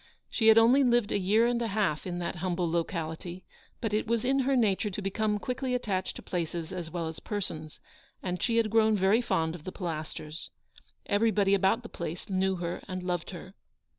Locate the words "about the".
11.53-11.87